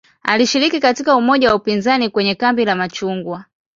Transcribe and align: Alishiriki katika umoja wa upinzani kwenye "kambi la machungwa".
Alishiriki 0.23 0.79
katika 0.79 1.15
umoja 1.15 1.49
wa 1.49 1.55
upinzani 1.55 2.09
kwenye 2.09 2.35
"kambi 2.35 2.65
la 2.65 2.75
machungwa". 2.75 3.43